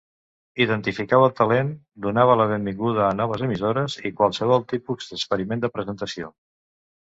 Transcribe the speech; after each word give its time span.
Identificava 0.63 1.27
el 1.27 1.35
talent, 1.39 1.69
donava 2.05 2.37
la 2.41 2.47
benvinguda 2.53 3.05
a 3.09 3.11
noves 3.19 3.45
emissores 3.49 3.99
i 4.11 4.15
qualsevol 4.23 4.67
tipus 4.75 5.13
d'experiment 5.13 5.65
de 5.67 5.75
presentació. 5.79 6.35